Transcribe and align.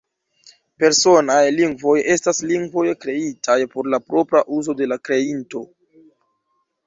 Personaj 0.83 1.41
lingvoj 1.57 1.95
estas 2.13 2.39
lingvoj 2.51 2.85
kreitaj 3.05 3.59
por 3.75 3.89
la 3.95 4.01
propra 4.07 4.43
uzo 4.57 4.77
de 4.79 4.87
la 4.95 4.97
kreinto. 5.09 5.61